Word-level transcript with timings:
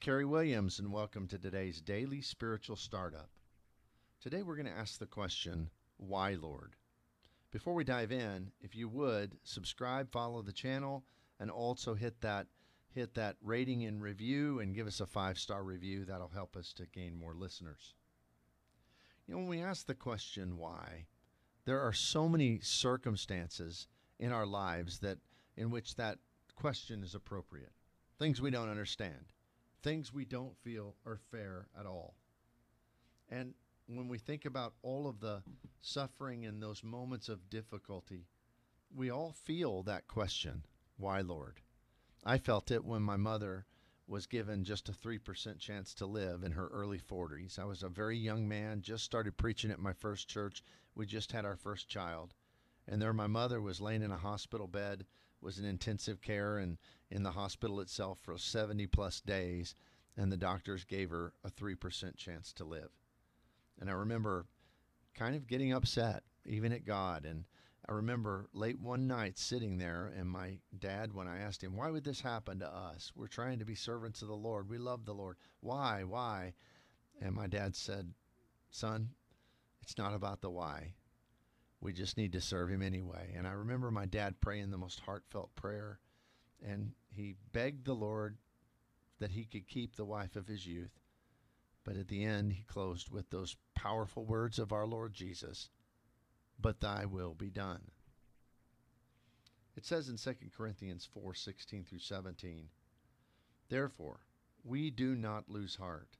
Kerry 0.00 0.24
Williams, 0.24 0.80
and 0.80 0.92
welcome 0.92 1.28
to 1.28 1.38
today's 1.38 1.80
Daily 1.80 2.20
Spiritual 2.20 2.74
Startup. 2.74 3.30
Today 4.20 4.42
we're 4.42 4.56
going 4.56 4.66
to 4.66 4.72
ask 4.72 4.98
the 4.98 5.06
question, 5.06 5.70
Why, 5.98 6.34
Lord? 6.34 6.74
Before 7.52 7.74
we 7.74 7.84
dive 7.84 8.10
in, 8.10 8.50
if 8.60 8.74
you 8.74 8.88
would, 8.88 9.36
subscribe, 9.44 10.10
follow 10.10 10.42
the 10.42 10.52
channel, 10.52 11.04
and 11.38 11.48
also 11.48 11.94
hit 11.94 12.20
that 12.22 12.48
hit 12.90 13.14
that 13.14 13.36
rating 13.40 13.84
and 13.84 14.02
review 14.02 14.58
and 14.58 14.74
give 14.74 14.88
us 14.88 14.98
a 14.98 15.06
five-star 15.06 15.62
review. 15.62 16.04
That'll 16.04 16.28
help 16.28 16.56
us 16.56 16.72
to 16.72 16.86
gain 16.86 17.16
more 17.16 17.34
listeners. 17.34 17.94
You 19.28 19.34
know, 19.34 19.38
when 19.38 19.48
we 19.48 19.62
ask 19.62 19.86
the 19.86 19.94
question 19.94 20.58
why, 20.58 21.06
there 21.66 21.80
are 21.80 21.92
so 21.92 22.28
many 22.28 22.58
circumstances 22.62 23.86
in 24.18 24.32
our 24.32 24.46
lives 24.46 24.98
that 24.98 25.18
in 25.56 25.70
which 25.70 25.94
that 25.94 26.18
question 26.56 27.04
is 27.04 27.14
appropriate. 27.14 27.72
Things 28.18 28.40
we 28.40 28.50
don't 28.50 28.70
understand, 28.70 29.26
things 29.82 30.12
we 30.12 30.24
don't 30.24 30.56
feel 30.58 30.94
are 31.06 31.20
fair 31.30 31.68
at 31.78 31.86
all. 31.86 32.14
And 33.28 33.54
when 33.86 34.08
we 34.08 34.18
think 34.18 34.44
about 34.44 34.74
all 34.82 35.06
of 35.06 35.20
the 35.20 35.42
suffering 35.80 36.44
in 36.44 36.60
those 36.60 36.82
moments 36.82 37.28
of 37.28 37.50
difficulty, 37.50 38.26
we 38.94 39.10
all 39.10 39.32
feel 39.32 39.82
that 39.82 40.08
question, 40.08 40.64
why, 40.96 41.20
Lord? 41.20 41.60
I 42.24 42.38
felt 42.38 42.70
it 42.70 42.84
when 42.84 43.02
my 43.02 43.16
mother 43.16 43.66
was 44.06 44.26
given 44.26 44.64
just 44.64 44.88
a 44.88 44.92
3% 44.92 45.58
chance 45.58 45.94
to 45.94 46.06
live 46.06 46.42
in 46.42 46.52
her 46.52 46.68
early 46.68 46.98
40s. 46.98 47.58
I 47.58 47.64
was 47.64 47.82
a 47.82 47.88
very 47.88 48.16
young 48.16 48.48
man, 48.48 48.80
just 48.80 49.04
started 49.04 49.36
preaching 49.36 49.70
at 49.70 49.78
my 49.78 49.92
first 49.92 50.28
church. 50.28 50.62
We 50.94 51.04
just 51.06 51.32
had 51.32 51.44
our 51.44 51.56
first 51.56 51.88
child. 51.88 52.34
And 52.86 53.02
there 53.02 53.12
my 53.12 53.26
mother 53.26 53.60
was 53.60 53.82
laying 53.82 54.02
in 54.02 54.10
a 54.10 54.16
hospital 54.16 54.66
bed, 54.66 55.04
was 55.40 55.58
in 55.58 55.64
intensive 55.64 56.20
care 56.20 56.58
and 56.58 56.78
in 57.10 57.22
the 57.22 57.32
hospital 57.32 57.80
itself 57.80 58.18
for 58.20 58.36
70 58.36 58.86
plus 58.88 59.20
days, 59.20 59.74
and 60.16 60.30
the 60.30 60.36
doctors 60.36 60.84
gave 60.84 61.10
her 61.10 61.32
a 61.44 61.50
3% 61.50 62.16
chance 62.16 62.52
to 62.52 62.64
live. 62.64 62.90
And 63.80 63.88
I 63.88 63.92
remember 63.92 64.46
kind 65.14 65.36
of 65.36 65.46
getting 65.46 65.72
upset, 65.72 66.22
even 66.44 66.72
at 66.72 66.84
God, 66.84 67.24
and 67.24 67.44
I 67.88 67.92
remember 67.92 68.48
late 68.52 68.78
one 68.78 69.06
night 69.06 69.38
sitting 69.38 69.78
there, 69.78 70.12
and 70.14 70.28
my 70.28 70.58
dad, 70.78 71.14
when 71.14 71.26
I 71.26 71.38
asked 71.38 71.64
him, 71.64 71.74
Why 71.74 71.90
would 71.90 72.04
this 72.04 72.20
happen 72.20 72.58
to 72.58 72.68
us? 72.68 73.12
We're 73.16 73.28
trying 73.28 73.60
to 73.60 73.64
be 73.64 73.74
servants 73.74 74.20
of 74.20 74.28
the 74.28 74.34
Lord. 74.34 74.68
We 74.68 74.76
love 74.76 75.06
the 75.06 75.14
Lord. 75.14 75.38
Why? 75.60 76.04
Why? 76.04 76.52
And 77.22 77.34
my 77.34 77.46
dad 77.46 77.74
said, 77.74 78.12
Son, 78.70 79.10
it's 79.80 79.96
not 79.96 80.14
about 80.14 80.42
the 80.42 80.50
why. 80.50 80.92
We 81.80 81.92
just 81.92 82.16
need 82.16 82.32
to 82.32 82.40
serve 82.40 82.70
him 82.70 82.82
anyway. 82.82 83.34
And 83.36 83.46
I 83.46 83.52
remember 83.52 83.90
my 83.90 84.06
dad 84.06 84.40
praying 84.40 84.70
the 84.70 84.78
most 84.78 85.00
heartfelt 85.00 85.54
prayer, 85.54 86.00
and 86.64 86.92
he 87.08 87.36
begged 87.52 87.84
the 87.84 87.94
Lord 87.94 88.36
that 89.20 89.30
he 89.30 89.44
could 89.44 89.68
keep 89.68 89.96
the 89.96 90.04
wife 90.04 90.36
of 90.36 90.48
his 90.48 90.66
youth. 90.66 91.00
But 91.84 91.96
at 91.96 92.08
the 92.08 92.24
end, 92.24 92.52
he 92.52 92.62
closed 92.64 93.10
with 93.10 93.30
those 93.30 93.56
powerful 93.74 94.24
words 94.24 94.58
of 94.58 94.72
our 94.72 94.86
Lord 94.86 95.14
Jesus 95.14 95.70
but 96.60 96.80
thy 96.80 97.04
will 97.04 97.34
be 97.34 97.50
done. 97.50 97.90
It 99.76 99.86
says 99.86 100.08
in 100.08 100.16
2 100.16 100.34
Corinthians 100.56 101.08
4 101.14 101.34
16 101.34 101.84
through 101.84 102.00
17, 102.00 102.68
Therefore, 103.68 104.20
we 104.64 104.90
do 104.90 105.14
not 105.14 105.48
lose 105.48 105.76
heart. 105.76 106.16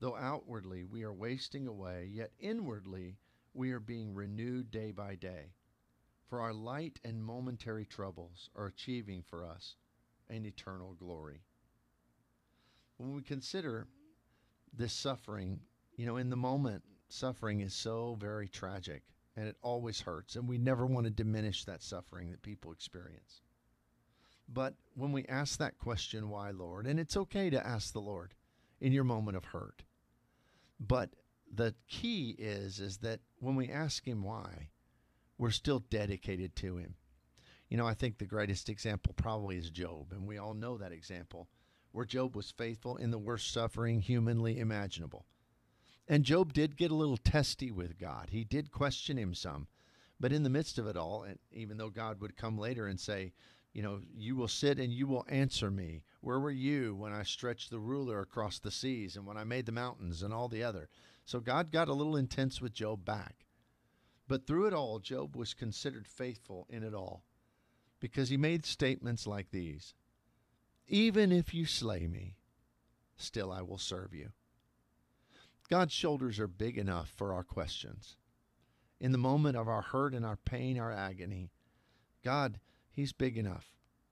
Though 0.00 0.16
outwardly 0.16 0.84
we 0.84 1.04
are 1.04 1.12
wasting 1.12 1.68
away, 1.68 2.08
yet 2.10 2.32
inwardly 2.40 3.18
we 3.54 3.72
are 3.72 3.80
being 3.80 4.14
renewed 4.14 4.70
day 4.70 4.92
by 4.92 5.14
day. 5.14 5.52
For 6.28 6.40
our 6.40 6.52
light 6.52 7.00
and 7.04 7.24
momentary 7.24 7.84
troubles 7.84 8.50
are 8.54 8.66
achieving 8.66 9.22
for 9.22 9.44
us 9.44 9.74
an 10.28 10.46
eternal 10.46 10.94
glory. 10.94 11.42
When 12.98 13.14
we 13.14 13.22
consider 13.22 13.88
this 14.72 14.92
suffering, 14.92 15.60
you 15.96 16.06
know, 16.06 16.16
in 16.16 16.30
the 16.30 16.36
moment, 16.36 16.84
suffering 17.08 17.60
is 17.60 17.74
so 17.74 18.16
very 18.20 18.48
tragic 18.48 19.02
and 19.36 19.48
it 19.48 19.56
always 19.62 20.00
hurts. 20.00 20.36
And 20.36 20.48
we 20.48 20.58
never 20.58 20.86
want 20.86 21.04
to 21.04 21.10
diminish 21.10 21.64
that 21.64 21.82
suffering 21.82 22.30
that 22.30 22.42
people 22.42 22.72
experience. 22.72 23.42
But 24.52 24.74
when 24.94 25.12
we 25.12 25.24
ask 25.26 25.58
that 25.58 25.78
question, 25.78 26.28
why, 26.28 26.50
Lord? 26.50 26.86
And 26.86 27.00
it's 27.00 27.16
okay 27.16 27.50
to 27.50 27.66
ask 27.66 27.92
the 27.92 28.00
Lord 28.00 28.34
in 28.80 28.92
your 28.92 29.04
moment 29.04 29.36
of 29.36 29.46
hurt. 29.46 29.82
But 30.78 31.10
the 31.52 31.74
key 31.88 32.36
is 32.38 32.80
is 32.80 32.98
that 32.98 33.20
when 33.38 33.56
we 33.56 33.70
ask 33.70 34.06
him 34.06 34.22
why, 34.22 34.68
we're 35.38 35.50
still 35.50 35.80
dedicated 35.90 36.54
to 36.56 36.76
him. 36.76 36.94
You 37.68 37.76
know, 37.76 37.86
I 37.86 37.94
think 37.94 38.18
the 38.18 38.26
greatest 38.26 38.68
example 38.68 39.14
probably 39.16 39.56
is 39.56 39.70
Job, 39.70 40.12
and 40.12 40.26
we 40.26 40.38
all 40.38 40.54
know 40.54 40.76
that 40.78 40.92
example, 40.92 41.48
where 41.92 42.04
Job 42.04 42.36
was 42.36 42.50
faithful 42.50 42.96
in 42.96 43.10
the 43.10 43.18
worst 43.18 43.52
suffering 43.52 44.00
humanly 44.00 44.58
imaginable. 44.58 45.26
And 46.08 46.24
Job 46.24 46.52
did 46.52 46.76
get 46.76 46.90
a 46.90 46.96
little 46.96 47.16
testy 47.16 47.70
with 47.70 47.98
God. 47.98 48.30
He 48.30 48.42
did 48.42 48.72
question 48.72 49.16
him 49.16 49.34
some. 49.34 49.68
But 50.18 50.32
in 50.32 50.42
the 50.42 50.50
midst 50.50 50.78
of 50.78 50.86
it 50.86 50.96
all, 50.96 51.22
and 51.22 51.38
even 51.52 51.78
though 51.78 51.88
God 51.88 52.20
would 52.20 52.36
come 52.36 52.58
later 52.58 52.86
and 52.86 53.00
say, 53.00 53.32
you 53.72 53.82
know, 53.82 54.00
you 54.14 54.36
will 54.36 54.48
sit 54.48 54.78
and 54.78 54.92
you 54.92 55.06
will 55.06 55.24
answer 55.28 55.70
me. 55.70 56.02
Where 56.20 56.40
were 56.40 56.50
you 56.50 56.94
when 56.94 57.12
I 57.12 57.22
stretched 57.22 57.70
the 57.70 57.78
ruler 57.78 58.20
across 58.20 58.58
the 58.58 58.70
seas 58.70 59.16
and 59.16 59.24
when 59.24 59.36
I 59.36 59.44
made 59.44 59.64
the 59.66 59.72
mountains 59.72 60.22
and 60.22 60.34
all 60.34 60.48
the 60.48 60.64
other? 60.64 60.88
So 61.30 61.38
God 61.38 61.70
got 61.70 61.86
a 61.86 61.92
little 61.94 62.16
intense 62.16 62.60
with 62.60 62.72
Job 62.72 63.04
back. 63.04 63.46
But 64.26 64.48
through 64.48 64.66
it 64.66 64.74
all, 64.74 64.98
Job 64.98 65.36
was 65.36 65.54
considered 65.54 66.08
faithful 66.08 66.66
in 66.68 66.82
it 66.82 66.92
all 66.92 67.22
because 68.00 68.30
he 68.30 68.36
made 68.36 68.66
statements 68.66 69.28
like 69.28 69.52
these 69.52 69.94
Even 70.88 71.30
if 71.30 71.54
you 71.54 71.66
slay 71.66 72.08
me, 72.08 72.34
still 73.16 73.52
I 73.52 73.62
will 73.62 73.78
serve 73.78 74.12
you. 74.12 74.30
God's 75.68 75.92
shoulders 75.92 76.40
are 76.40 76.48
big 76.48 76.76
enough 76.76 77.08
for 77.10 77.32
our 77.32 77.44
questions. 77.44 78.16
In 78.98 79.12
the 79.12 79.16
moment 79.16 79.56
of 79.56 79.68
our 79.68 79.82
hurt 79.82 80.14
and 80.14 80.26
our 80.26 80.38
pain, 80.38 80.80
our 80.80 80.90
agony, 80.90 81.52
God, 82.24 82.58
He's 82.90 83.12
big 83.12 83.38
enough. 83.38 83.70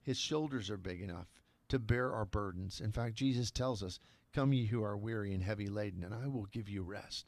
His 0.00 0.16
shoulders 0.16 0.70
are 0.70 0.76
big 0.76 1.02
enough 1.02 1.26
to 1.70 1.80
bear 1.80 2.12
our 2.14 2.24
burdens. 2.24 2.80
In 2.80 2.92
fact, 2.92 3.16
Jesus 3.16 3.50
tells 3.50 3.82
us, 3.82 3.98
Come 4.32 4.52
ye 4.52 4.66
who 4.66 4.82
are 4.82 4.96
weary 4.96 5.32
and 5.34 5.42
heavy 5.42 5.68
laden, 5.68 6.04
and 6.04 6.14
I 6.14 6.28
will 6.28 6.46
give 6.46 6.68
you 6.68 6.82
rest, 6.82 7.26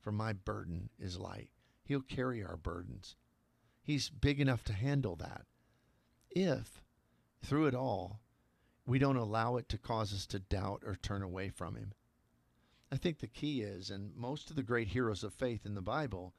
for 0.00 0.10
my 0.10 0.32
burden 0.32 0.90
is 0.98 1.18
light. 1.18 1.50
He'll 1.84 2.00
carry 2.00 2.42
our 2.42 2.56
burdens. 2.56 3.16
He's 3.82 4.10
big 4.10 4.40
enough 4.40 4.64
to 4.64 4.72
handle 4.72 5.16
that. 5.16 5.46
If, 6.30 6.82
through 7.42 7.66
it 7.66 7.74
all, 7.74 8.20
we 8.86 8.98
don't 8.98 9.16
allow 9.16 9.56
it 9.56 9.68
to 9.68 9.78
cause 9.78 10.12
us 10.12 10.26
to 10.26 10.38
doubt 10.38 10.82
or 10.84 10.96
turn 10.96 11.22
away 11.22 11.50
from 11.50 11.76
Him. 11.76 11.92
I 12.92 12.96
think 12.96 13.20
the 13.20 13.28
key 13.28 13.62
is, 13.62 13.90
and 13.90 14.14
most 14.16 14.50
of 14.50 14.56
the 14.56 14.62
great 14.64 14.88
heroes 14.88 15.22
of 15.22 15.32
faith 15.32 15.64
in 15.64 15.74
the 15.74 15.82
Bible, 15.82 16.34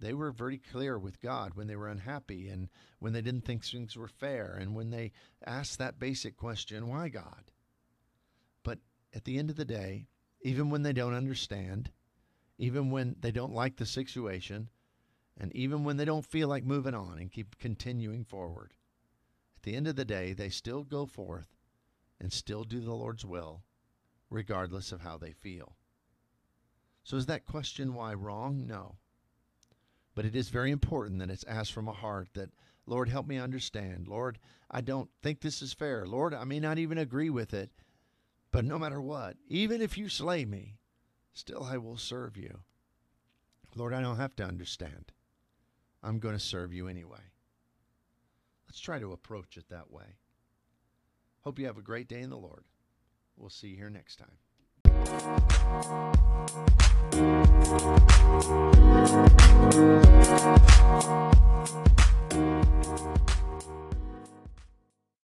they 0.00 0.12
were 0.12 0.32
very 0.32 0.58
clear 0.58 0.98
with 0.98 1.22
God 1.22 1.54
when 1.54 1.66
they 1.66 1.76
were 1.76 1.88
unhappy 1.88 2.48
and 2.48 2.68
when 2.98 3.14
they 3.14 3.22
didn't 3.22 3.46
think 3.46 3.64
things 3.64 3.96
were 3.96 4.08
fair 4.08 4.54
and 4.60 4.74
when 4.74 4.90
they 4.90 5.12
asked 5.46 5.78
that 5.78 5.98
basic 5.98 6.36
question, 6.36 6.88
why 6.88 7.08
God? 7.08 7.50
At 9.14 9.24
the 9.24 9.38
end 9.38 9.48
of 9.48 9.56
the 9.56 9.64
day, 9.64 10.08
even 10.42 10.70
when 10.70 10.82
they 10.82 10.92
don't 10.92 11.14
understand, 11.14 11.90
even 12.58 12.90
when 12.90 13.16
they 13.20 13.30
don't 13.30 13.54
like 13.54 13.76
the 13.76 13.86
situation, 13.86 14.68
and 15.38 15.54
even 15.54 15.84
when 15.84 15.96
they 15.96 16.04
don't 16.04 16.26
feel 16.26 16.48
like 16.48 16.64
moving 16.64 16.94
on 16.94 17.18
and 17.18 17.30
keep 17.30 17.58
continuing 17.58 18.24
forward, 18.24 18.74
at 19.56 19.62
the 19.62 19.76
end 19.76 19.86
of 19.86 19.96
the 19.96 20.04
day, 20.04 20.32
they 20.32 20.48
still 20.48 20.82
go 20.82 21.06
forth 21.06 21.56
and 22.20 22.32
still 22.32 22.64
do 22.64 22.80
the 22.80 22.92
Lord's 22.92 23.24
will, 23.24 23.62
regardless 24.30 24.92
of 24.92 25.00
how 25.00 25.16
they 25.16 25.32
feel. 25.32 25.76
So 27.04 27.16
is 27.16 27.26
that 27.26 27.44
question 27.44 27.94
why 27.94 28.14
wrong? 28.14 28.66
No. 28.66 28.96
But 30.14 30.24
it 30.24 30.34
is 30.34 30.48
very 30.48 30.70
important 30.70 31.18
that 31.20 31.30
it's 31.30 31.44
asked 31.44 31.72
from 31.72 31.88
a 31.88 31.92
heart 31.92 32.28
that, 32.34 32.50
Lord, 32.86 33.08
help 33.08 33.26
me 33.26 33.38
understand. 33.38 34.08
Lord, 34.08 34.38
I 34.70 34.80
don't 34.80 35.10
think 35.22 35.40
this 35.40 35.62
is 35.62 35.72
fair. 35.72 36.06
Lord, 36.06 36.34
I 36.34 36.44
may 36.44 36.60
not 36.60 36.78
even 36.78 36.98
agree 36.98 37.30
with 37.30 37.54
it. 37.54 37.70
But 38.54 38.64
no 38.64 38.78
matter 38.78 39.02
what, 39.02 39.34
even 39.48 39.82
if 39.82 39.98
you 39.98 40.08
slay 40.08 40.44
me, 40.44 40.76
still 41.32 41.64
I 41.64 41.76
will 41.76 41.96
serve 41.96 42.36
you. 42.36 42.60
Lord, 43.74 43.92
I 43.92 44.00
don't 44.00 44.18
have 44.18 44.36
to 44.36 44.44
understand. 44.44 45.10
I'm 46.04 46.20
going 46.20 46.36
to 46.36 46.40
serve 46.40 46.72
you 46.72 46.86
anyway. 46.86 47.32
Let's 48.68 48.78
try 48.78 49.00
to 49.00 49.10
approach 49.10 49.56
it 49.56 49.70
that 49.70 49.90
way. 49.90 50.04
Hope 51.40 51.58
you 51.58 51.66
have 51.66 51.78
a 51.78 51.82
great 51.82 52.06
day 52.06 52.20
in 52.20 52.30
the 52.30 52.36
Lord. 52.36 52.62
We'll 53.36 53.50
see 53.50 53.70
you 53.70 53.76
here 53.76 53.90
next 53.90 54.20
time. 54.20 56.12